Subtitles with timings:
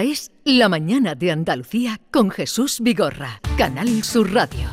[0.00, 4.70] es La Mañana de Andalucía con Jesús Vigorra, Canal Sur Radio.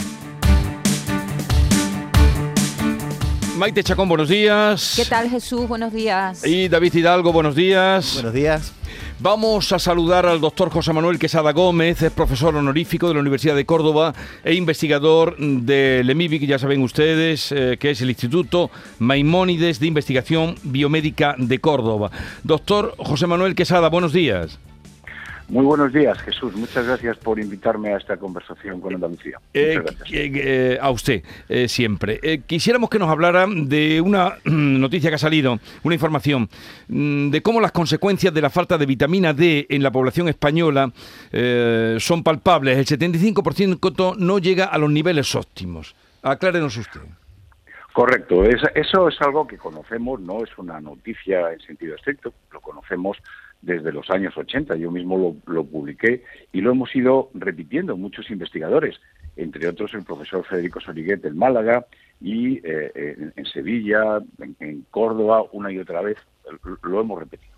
[3.58, 4.94] Maite Chacón, buenos días.
[4.96, 5.68] ¿Qué tal Jesús?
[5.68, 6.48] Buenos días.
[6.48, 8.14] Y David Hidalgo, buenos días.
[8.14, 8.74] Buenos días.
[9.20, 13.58] Vamos a saludar al doctor José Manuel Quesada Gómez, es profesor honorífico de la Universidad
[13.58, 14.14] de Córdoba
[14.46, 20.56] e investigador del EMIBIC, ya saben ustedes, eh, que es el Instituto Maimónides de Investigación
[20.64, 22.10] Biomédica de Córdoba.
[22.46, 24.58] Doctor José Manuel Quesada, buenos días.
[25.50, 26.56] Muy buenos días, Jesús.
[26.56, 29.40] Muchas gracias por invitarme a esta conversación con Andalucía.
[29.52, 32.20] Eh, eh, a usted, eh, siempre.
[32.46, 36.48] quisiéramos que nos hablara de una noticia que ha salido, una información,
[36.88, 40.92] mm, de cómo las consecuencias de la falta de vitamina D en la población española
[41.32, 42.78] son palpables.
[42.78, 45.96] El 75% no llega a los niveles óptimos.
[46.22, 47.02] Aclárenos usted.
[47.94, 53.18] Correcto, eso es algo que conocemos, no es una noticia en sentido estricto, lo conocemos
[53.62, 54.76] desde los años 80.
[54.76, 59.00] Yo mismo lo, publiqué y lo hemos ido repitiendo muchos investigadores,
[59.36, 61.86] entre otros el profesor Federico Soriguet en Málaga
[62.22, 64.20] y eh, en, Sevilla,
[64.60, 66.18] en, Córdoba, una y otra vez,
[66.84, 67.56] lo hemos repetido.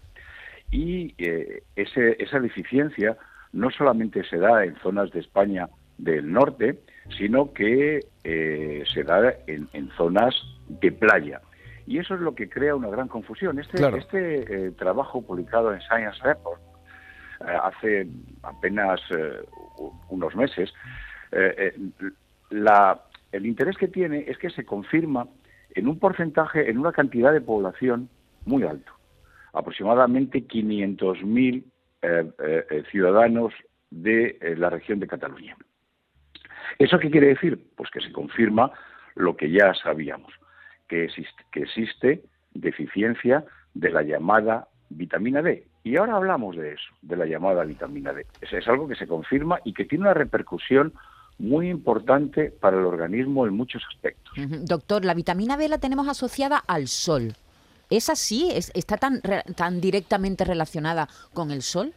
[0.72, 3.18] Y eh, esa deficiencia
[3.52, 5.68] no solamente se da en zonas de España
[5.98, 6.80] del norte,
[7.18, 10.34] sino que eh, se da en zonas
[10.68, 11.42] de playa.
[11.92, 13.60] Y eso es lo que crea una gran confusión.
[13.60, 16.62] Este, este eh, trabajo publicado en Science Report
[17.42, 18.08] eh, hace
[18.44, 19.42] apenas eh,
[20.08, 20.74] unos meses,
[22.50, 23.02] la,
[23.34, 25.28] el interés que tiene es que se confirma
[25.76, 28.08] en un porcentaje, en una cantidad de población
[28.46, 28.94] muy alto,
[29.52, 33.54] aproximadamente 500.000 ciudadanos
[33.90, 35.58] de la región de Cataluña.
[36.80, 37.62] ¿Eso qué quiere decir?
[37.76, 38.72] Pues que se confirma
[39.16, 40.32] lo que ya sabíamos
[40.92, 42.22] que existe, que existe
[42.54, 45.66] deficiencia de la llamada vitamina D.
[45.86, 48.26] Y ahora hablamos de eso, de la llamada vitamina D.
[48.42, 50.92] Es, es algo que se confirma y que tiene una repercusión
[51.40, 54.34] muy importante para el organismo en muchos aspectos.
[54.66, 57.36] Doctor, la vitamina D la tenemos asociada al sol.
[57.90, 58.50] ¿Es así?
[58.52, 59.22] ¿Está tan,
[59.56, 61.94] tan directamente relacionada con el sol?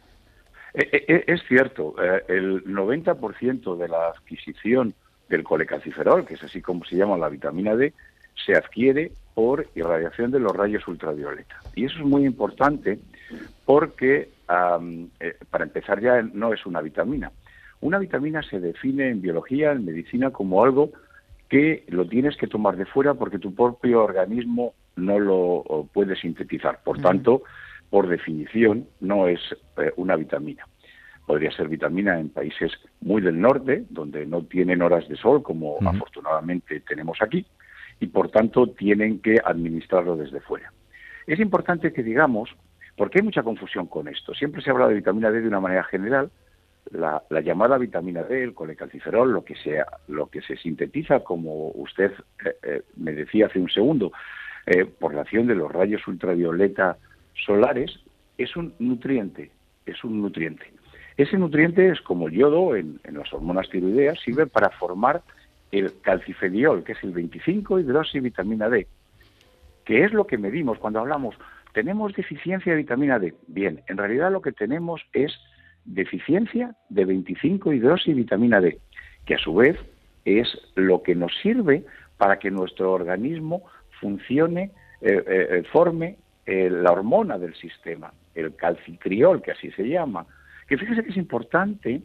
[0.73, 1.95] Eh, eh, eh, es cierto,
[2.29, 4.93] el 90% de la adquisición
[5.27, 7.93] del colecalciferol, que es así como se llama la vitamina D,
[8.45, 11.59] se adquiere por irradiación de los rayos ultravioleta.
[11.75, 12.99] Y eso es muy importante
[13.65, 14.29] porque,
[15.19, 17.31] eh, para empezar ya, no es una vitamina.
[17.81, 20.91] Una vitamina se define en biología, en medicina, como algo
[21.49, 26.79] que lo tienes que tomar de fuera porque tu propio organismo no lo puede sintetizar.
[26.83, 27.43] Por tanto,
[27.89, 29.39] por definición, no es
[29.77, 30.65] eh, una vitamina.
[31.25, 35.77] Podría ser vitamina en países muy del norte, donde no tienen horas de sol, como
[35.85, 37.45] afortunadamente tenemos aquí,
[37.99, 40.71] y por tanto tienen que administrarlo desde fuera.
[41.27, 42.55] Es importante que digamos,
[42.95, 45.83] porque hay mucha confusión con esto, siempre se habla de vitamina D de una manera
[45.83, 46.29] general,
[46.91, 52.11] la, llamada vitamina D, el colecalciferol, lo que, sea, lo que se sintetiza, como usted
[52.45, 54.11] eh, eh, me decía hace un segundo,
[54.65, 56.97] eh, por la acción de los rayos ultravioleta
[57.45, 57.99] solares,
[58.37, 59.51] es un nutriente,
[59.85, 60.71] es un nutriente.
[61.17, 65.21] Ese nutriente es como el yodo en, en las hormonas tiroideas, sirve para formar
[65.79, 67.75] el calcifediol, que es el 25
[68.21, 68.87] vitamina D,
[69.83, 71.35] que es lo que medimos cuando hablamos,
[71.73, 73.33] tenemos deficiencia de vitamina D.
[73.47, 75.33] Bien, en realidad lo que tenemos es
[75.83, 78.79] deficiencia de 25 vitamina D,
[79.25, 79.77] que a su vez
[80.23, 81.85] es lo que nos sirve
[82.17, 83.63] para que nuestro organismo
[83.99, 84.71] funcione,
[85.01, 90.27] eh, eh, eh, forme la hormona del sistema, el calcitriol, que así se llama,
[90.67, 92.03] que fíjese que es importante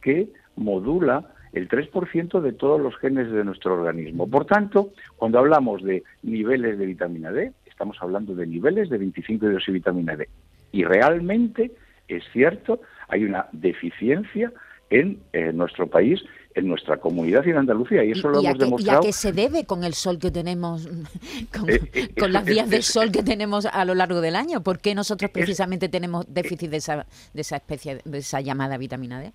[0.00, 4.28] que modula el 3% de todos los genes de nuestro organismo.
[4.28, 9.46] Por tanto, cuando hablamos de niveles de vitamina D, estamos hablando de niveles de 25
[9.46, 10.28] de vitamina D.
[10.72, 11.72] Y realmente
[12.08, 14.52] es cierto, hay una deficiencia
[14.90, 16.20] en eh, nuestro país,
[16.54, 19.00] en nuestra comunidad y en Andalucía, y eso lo hemos demostrado.
[19.02, 20.88] ¿Y a qué se debe con el sol que tenemos,
[21.56, 24.62] con, eh, eh, las vías de sol que tenemos a lo largo del año?
[24.62, 29.20] ¿Por qué nosotros precisamente tenemos déficit de esa, de esa especie, de esa llamada vitamina
[29.20, 29.32] D?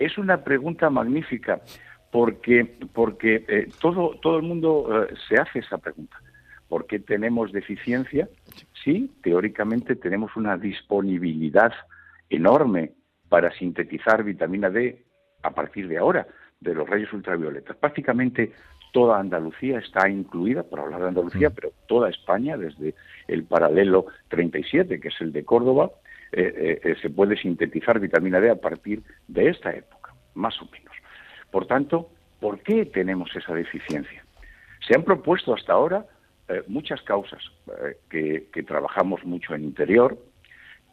[0.00, 1.60] Es una pregunta magnífica
[2.10, 6.16] porque, porque eh, todo, todo el mundo eh, se hace esa pregunta.
[6.68, 8.28] ¿Por qué tenemos deficiencia?
[8.82, 11.72] Sí, teóricamente tenemos una disponibilidad
[12.30, 12.92] enorme
[13.28, 15.04] para sintetizar vitamina D
[15.42, 16.26] a partir de ahora,
[16.60, 17.76] de los rayos ultravioletas.
[17.76, 18.52] Prácticamente
[18.92, 21.54] toda Andalucía está incluida, por hablar de Andalucía, mm.
[21.54, 22.94] pero toda España, desde
[23.28, 25.90] el paralelo 37, que es el de Córdoba,
[26.32, 30.66] eh, eh, eh, se puede sintetizar vitamina D a partir de esta época, más o
[30.66, 30.94] menos.
[31.50, 34.24] Por tanto, ¿por qué tenemos esa deficiencia?
[34.86, 36.06] Se han propuesto hasta ahora
[36.66, 37.40] muchas causas
[38.08, 40.18] que, trabajamos mucho en interior,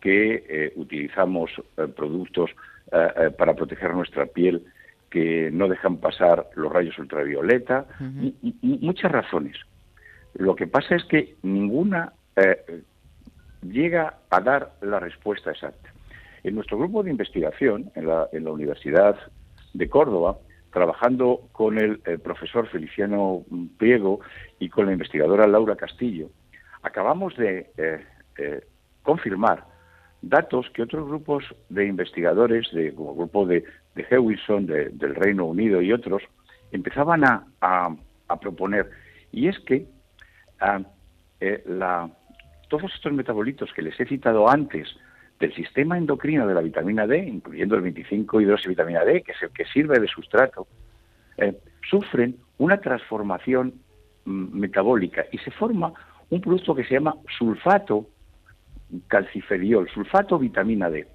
[0.01, 1.49] que que utilizamos
[1.95, 2.51] productos
[2.91, 4.65] para proteger nuestra piel
[5.09, 7.87] que no dejan pasar los rayos ultravioleta,
[8.61, 9.57] muchas razones.
[10.35, 12.13] Lo que pasa es que ninguna
[13.71, 15.93] llega a dar la respuesta exacta.
[16.43, 19.17] En nuestro grupo de investigación, en la, Universidad
[19.73, 20.37] de Córdoba,
[20.71, 23.43] trabajando con el, profesor Feliciano
[23.77, 24.19] Priego
[24.59, 26.29] y con la investigadora Laura Castillo,
[26.83, 28.05] acabamos de eh,
[28.37, 28.61] eh,
[29.03, 29.65] confirmar
[30.21, 33.63] datos que otros grupos de investigadores, de, como el grupo de,
[33.95, 36.23] de Hewison, del Reino Unido y otros,
[36.71, 38.89] empezaban a, a, proponer.
[39.31, 39.87] Y es que
[40.59, 40.81] ah,
[41.39, 42.09] eh, la,
[42.67, 44.87] todos estos metabolitos que les he citado antes
[45.39, 49.49] del sistema endocrino de la vitamina D, incluyendo el 25 hidroxivitamina D, que es el
[49.49, 50.67] que sirve de sustrato,
[51.37, 51.57] eh,
[51.89, 53.73] sufren una transformación
[54.25, 55.93] mm, metabólica y se forma
[56.29, 58.07] un producto que se llama sulfato
[59.07, 61.07] calciferiol, sulfato vitamina D.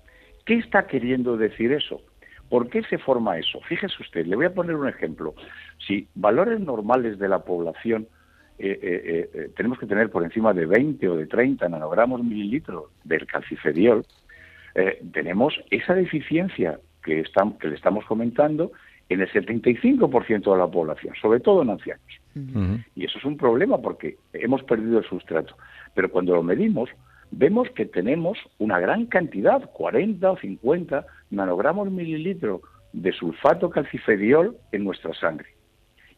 [0.44, 2.02] ¿Qué está queriendo decir eso?
[2.48, 3.60] ¿Por qué se forma eso?
[3.62, 5.34] Fíjese usted, le voy a poner un ejemplo.
[5.86, 8.08] Si valores normales de la población
[8.58, 12.86] eh, eh, eh, tenemos que tener por encima de 20 o de 30 nanogramos mililitros
[13.04, 14.04] del calciferiol,
[15.12, 17.22] tenemos esa deficiencia que,
[17.60, 18.72] que le estamos comentando
[19.10, 22.06] en el 75% de la población, sobre todo en ancianos.
[22.94, 25.56] Y eso es un problema porque hemos perdido el sustrato.
[25.94, 26.88] Pero cuando lo medimos,
[27.30, 32.62] vemos que tenemos una gran cantidad, 40 o 50 nanogramos mililitros
[32.94, 35.50] de sulfato calciferiol en nuestra sangre.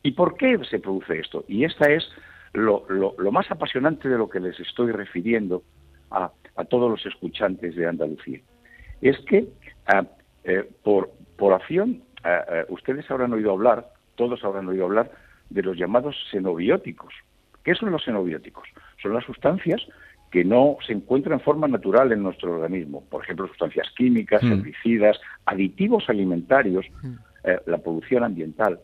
[0.05, 1.45] ¿Y por qué se produce esto?
[1.49, 2.07] Y esta es
[2.53, 5.63] lo, lo, más apasionante de lo que les estoy refiriendo
[6.11, 8.41] a, a todos los escuchantes de Andalucía.
[9.01, 9.49] Es que
[9.87, 10.05] ah,
[10.45, 15.11] eh, por, por acción, ah, ah, ustedes habrán oído hablar, todos habrán oído hablar,
[15.49, 17.15] de los llamados xenobióticos.
[17.65, 18.69] ¿Qué son los xenobióticos?
[19.03, 19.81] Son las sustancias
[20.31, 23.05] que no se encuentran en forma natural en nuestro organismo.
[23.09, 24.53] Por ejemplo, sustancias químicas, mm.
[24.53, 27.15] herbicidas, aditivos alimentarios, mm.
[27.45, 28.81] eh, la producción ambiental,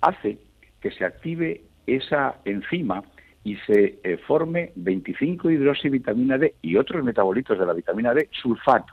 [0.00, 0.38] hace
[0.80, 3.02] que se active esa enzima
[3.44, 8.92] y se eh, forme 25 hidroxivitamina D y otros metabolitos de la vitamina D, sulfato.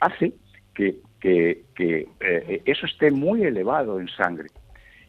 [0.00, 0.34] Hace
[0.74, 4.48] que, eh, eso esté muy elevado en sangre.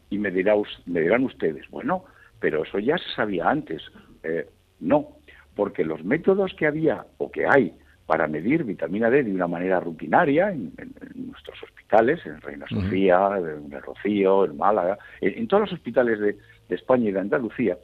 [0.09, 2.05] Y me, dirá, me dirán ustedes, bueno,
[2.39, 3.83] pero eso ya se sabía antes.
[4.23, 4.47] Eh,
[4.79, 5.17] no,
[5.55, 7.73] porque los métodos que había o que hay
[8.05, 10.73] para medir vitamina D de una manera rutinaria en,
[11.15, 11.48] nuestros
[11.89, 16.37] hospitales, en Reina Sofía, en el Rocío, en Málaga, en todos los hospitales de,
[16.67, 17.77] de España y de Andalucía,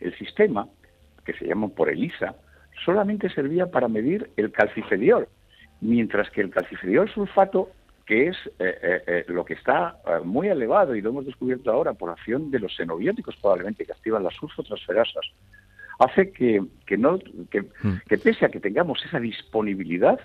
[0.00, 0.68] el sistema,
[1.24, 2.34] que se llama por ELISA,
[2.84, 5.28] solamente servía para medir el calcifediol,
[5.80, 7.70] mientras que el calcifediol sulfato,
[8.04, 11.94] que es eh, eh, eh, lo que está muy elevado y lo hemos descubierto ahora
[11.94, 15.24] por acción de los xenobióticos probablemente que activan las sulfotransferasas,
[15.98, 17.18] hace que, que, no,
[17.50, 18.02] que, mm.
[18.06, 20.20] que pese a que tengamos esa disponibilidad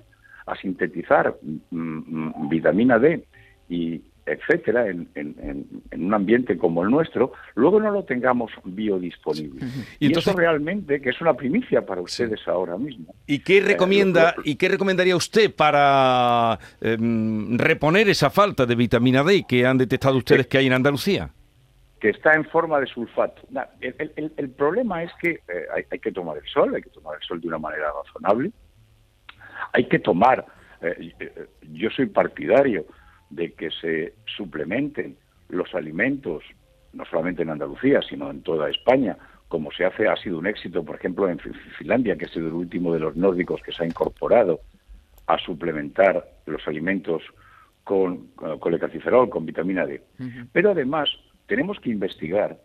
[0.45, 3.23] a sintetizar mm, mm, vitamina D
[3.69, 5.07] y, etcétera, en,
[5.91, 9.65] un ambiente como el nuestro, luego no lo tengamos biodisponible.
[9.99, 13.13] Y, eso realmente que es una primicia para ustedes ahora mismo.
[13.25, 19.23] ¿Y qué eh, recomienda y qué recomendaría usted para em, reponer esa falta de vitamina
[19.23, 21.31] D que han detectado ustedes que hay en Andalucía?
[21.99, 23.43] que está en forma de sulfato.
[23.79, 27.39] el, problema es que eh, hay, que tomar el sol, hay que tomar el sol
[27.39, 28.51] de una manera razonable,
[29.73, 30.45] hay que tomar,
[30.81, 31.13] eh,
[31.71, 32.85] yo soy partidario
[33.29, 35.17] de que se suplementen
[35.49, 36.43] los alimentos,
[36.93, 40.83] no solamente en Andalucía, sino en toda España, como se hace, ha sido un éxito,
[40.83, 41.39] por ejemplo, en
[41.77, 44.61] Finlandia, que ha sido el último de los nórdicos que se ha incorporado
[45.27, 47.21] a suplementar los alimentos
[47.83, 50.01] con, con calciferol, con vitamina D.
[50.51, 51.09] Pero además
[51.47, 52.57] tenemos que investigar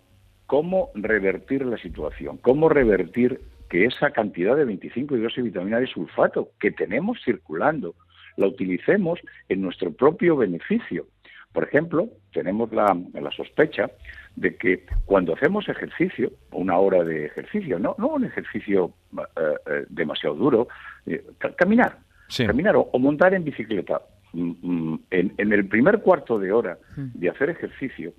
[0.47, 6.51] cómo revertir la situación, cómo revertir que esa cantidad de 25 de vitamina D sulfato
[6.61, 7.95] que tenemos circulando
[8.37, 9.19] la utilicemos
[9.49, 11.07] en nuestro propio beneficio.
[11.53, 12.95] Por ejemplo, tenemos la,
[13.35, 13.91] sospecha
[14.35, 19.23] de que cuando hacemos ejercicio, una hora de ejercicio, no, no un ejercicio eh,
[19.67, 20.69] eh, demasiado duro,
[21.07, 21.25] eh,
[21.57, 21.99] caminar,
[22.47, 24.03] caminar o, montar en bicicleta,
[24.35, 27.19] mm, mm, en, el primer cuarto de hora mm.
[27.19, 28.13] de hacer ejercicio,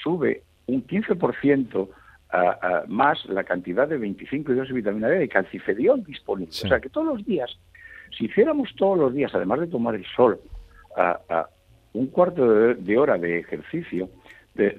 [0.00, 1.88] sube un 15%
[2.88, 6.50] más la cantidad de 25 de vitamina D de calcifediol disponible.
[6.50, 7.56] O sea que todos los días
[8.16, 10.40] si hiciéramos todos los días, además de tomar el sol,
[10.96, 11.48] a,
[11.92, 14.08] un cuarto de, hora de ejercicio,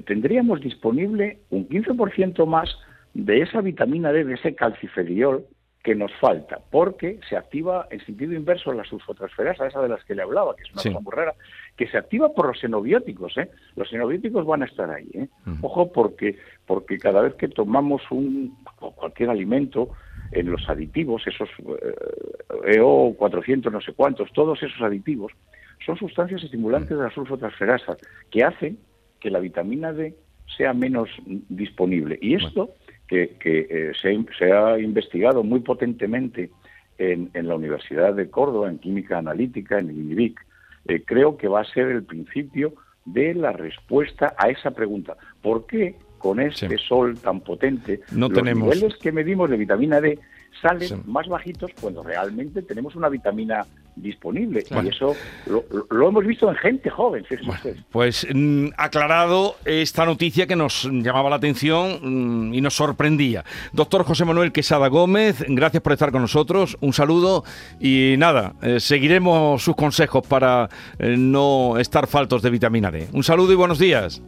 [0.05, 2.69] tendríamos disponible un 15% más
[3.13, 5.45] de esa vitamina D, de ese calciferiol
[5.85, 10.15] que nos falta, porque se activa en sentido inverso la sulfotransferasa, esa de las que
[10.15, 11.35] le hablaba, que es una cosa muy rara,
[11.77, 13.51] que se activa por los xenobióticos, ¿eh?
[13.75, 15.27] Los xenobióticos van a estar ahí, ¿eh?
[15.61, 18.57] Ojo, porque, porque cada vez que tomamos un
[18.95, 19.91] cualquier alimento,
[20.31, 21.49] en los aditivos, esos
[22.65, 25.33] EO eh, 400 no sé cuántos, todos esos aditivos
[25.85, 27.95] son sustancias estimulantes de la sulfotransferasa
[28.31, 28.79] que hacen
[29.19, 30.15] que la vitamina D
[30.57, 32.17] sea menos disponible.
[32.21, 32.73] Y esto,
[33.07, 36.50] que, eh, se, ha investigado muy potentemente
[36.97, 40.39] en, la Universidad de Córdoba, en Química Analítica, en el INIVIC,
[40.88, 42.74] eh, creo que va a ser el principio
[43.05, 45.15] de la respuesta a esa pregunta.
[45.41, 50.17] ¿Por qué con este sol tan potente no los niveles que medimos de vitamina D
[50.59, 54.63] salen más bajitos cuando realmente tenemos una vitamina disponible.
[54.83, 55.15] Y eso
[55.47, 57.25] lo, hemos visto en gente joven.
[57.91, 61.99] pues mm, aclarado esta noticia que nos llamaba la atención
[62.49, 63.43] mm, y nos sorprendía.
[63.73, 66.77] Doctor José Manuel Quesada Gómez, gracias por estar con nosotros.
[66.81, 67.43] Un saludo
[67.79, 73.07] y nada, eh, seguiremos sus consejos para eh, no estar faltos de vitamina D.
[73.13, 74.21] Un saludo y buenos días.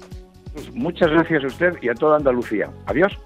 [0.74, 2.70] Muchas gracias a usted y a toda Andalucía.
[2.88, 3.18] Adiós.